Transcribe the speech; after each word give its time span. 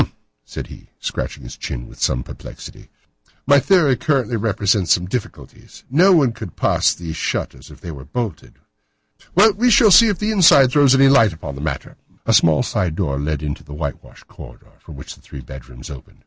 said 0.43 0.65
he, 0.65 0.89
scratching 0.99 1.43
his 1.43 1.55
chin 1.55 1.85
in 1.85 1.93
some 1.93 2.23
perplexity, 2.23 2.89
"my 3.45 3.59
theory 3.59 3.95
certainly 4.01 4.51
presents 4.51 4.91
some 4.91 5.05
difficulties. 5.05 5.83
No 5.91 6.11
one 6.11 6.31
could 6.31 6.55
pass 6.55 6.91
these 6.95 7.15
shutters 7.15 7.69
if 7.69 7.81
they 7.81 7.91
were 7.91 8.03
bolted. 8.05 8.55
Well, 9.35 9.53
we 9.53 9.69
shall 9.69 9.91
see 9.91 10.07
if 10.07 10.17
the 10.17 10.31
inside 10.31 10.71
throws 10.71 10.95
any 10.95 11.07
light 11.07 11.33
upon 11.33 11.53
the 11.53 11.61
matter." 11.61 11.97
A 12.25 12.33
small 12.33 12.63
side 12.63 12.95
door 12.95 13.19
led 13.19 13.43
into 13.43 13.63
the 13.63 13.75
whitewashed 13.75 14.27
corridor 14.27 14.71
from 14.79 14.95
which 14.95 15.13
the 15.13 15.21
three 15.21 15.41
bedrooms 15.41 15.91
opened. 15.91 16.17